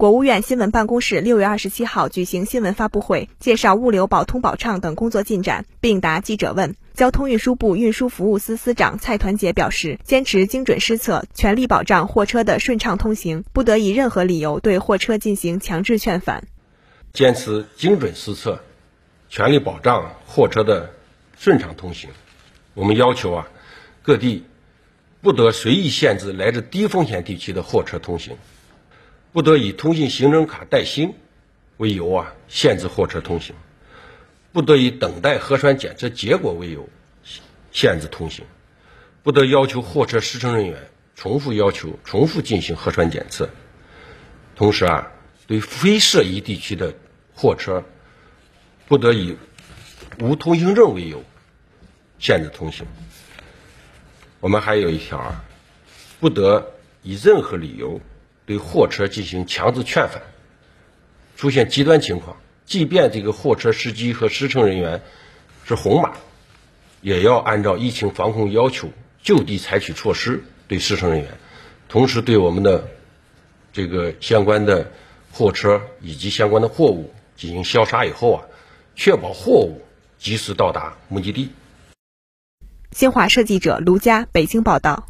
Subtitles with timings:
[0.00, 6.74] 国务院新闻办公室六月二十七号举行新闻发布会，介绍物流保通保畅等工作进展，并答记者问。
[6.94, 16.44] 交通运输部运输服务司司长蔡团结表示，坚持精准施策，全力保障货车的顺畅通行，不得以任何理由对货车进行强制劝返。
[17.12, 18.62] 坚持精准施策，
[19.28, 20.94] 全力保障货车的
[21.38, 22.08] 顺畅通行。
[22.72, 23.48] 我们要求啊，
[24.02, 24.46] 各地
[25.20, 28.38] 不得随意限制来自低风险地区的货车通行。
[29.32, 31.14] 不得以通信行程卡带星
[31.76, 33.54] 为由啊限制货车通行，
[34.52, 36.88] 不得以等待核酸检测结果为由
[37.70, 38.44] 限制通行，
[39.22, 43.48] 不得要求货车试乘人员重复要求重复进行核酸检测。
[44.56, 45.12] 同时啊，
[45.46, 46.92] 对非涉疫地区的
[47.34, 47.84] 货车，
[48.88, 49.36] 不得以
[50.18, 51.22] 无通行证为由
[52.18, 52.84] 限制通行。
[54.40, 55.44] 我们还有一条啊，
[56.18, 58.00] 不得以任何理由。
[58.50, 60.22] 对货车进行强制劝返，
[61.36, 62.36] 出现极端情况，
[62.66, 65.02] 即便这个货车司机和试乘人员
[65.64, 66.14] 是红码，
[67.00, 68.88] 也要按照疫情防控要求
[69.22, 71.38] 就地采取措施对试乘人员，
[71.88, 72.88] 同时对我们的
[73.72, 74.90] 这个相关的
[75.30, 78.42] 货车以及相关的货物进行消杀以后啊，
[78.96, 79.80] 确保货物
[80.18, 81.52] 及时到达目的地。
[82.90, 85.09] 新华社记者卢佳北京报道。